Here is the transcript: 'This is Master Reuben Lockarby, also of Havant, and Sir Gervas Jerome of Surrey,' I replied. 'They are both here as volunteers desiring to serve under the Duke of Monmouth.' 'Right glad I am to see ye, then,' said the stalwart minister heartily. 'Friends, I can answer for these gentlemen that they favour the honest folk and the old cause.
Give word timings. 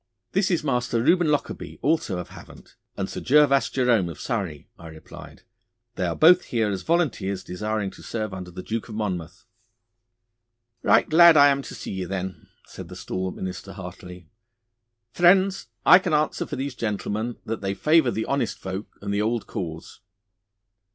'This 0.31 0.49
is 0.49 0.63
Master 0.63 0.99
Reuben 0.99 1.27
Lockarby, 1.27 1.77
also 1.83 2.17
of 2.17 2.29
Havant, 2.29 2.75
and 2.97 3.07
Sir 3.07 3.19
Gervas 3.21 3.69
Jerome 3.69 4.09
of 4.09 4.19
Surrey,' 4.19 4.67
I 4.79 4.87
replied. 4.87 5.43
'They 5.93 6.07
are 6.07 6.15
both 6.15 6.45
here 6.45 6.71
as 6.71 6.81
volunteers 6.81 7.43
desiring 7.43 7.91
to 7.91 8.01
serve 8.01 8.33
under 8.33 8.49
the 8.49 8.63
Duke 8.63 8.89
of 8.89 8.95
Monmouth.' 8.95 9.45
'Right 10.81 11.07
glad 11.07 11.37
I 11.37 11.49
am 11.49 11.61
to 11.61 11.75
see 11.75 11.91
ye, 11.91 12.05
then,' 12.05 12.47
said 12.65 12.87
the 12.89 12.95
stalwart 12.95 13.35
minister 13.35 13.73
heartily. 13.73 14.27
'Friends, 15.13 15.67
I 15.85 15.99
can 15.99 16.13
answer 16.15 16.47
for 16.47 16.55
these 16.55 16.73
gentlemen 16.73 17.37
that 17.45 17.61
they 17.61 17.75
favour 17.75 18.09
the 18.09 18.25
honest 18.25 18.57
folk 18.57 18.87
and 19.03 19.13
the 19.13 19.21
old 19.21 19.45
cause. 19.45 19.99